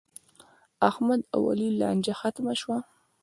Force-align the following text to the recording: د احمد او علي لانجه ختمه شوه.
د 0.79 0.79
احمد 0.89 1.21
او 1.33 1.41
علي 1.51 1.69
لانجه 1.79 2.13
ختمه 2.21 2.53
شوه. 2.61 2.77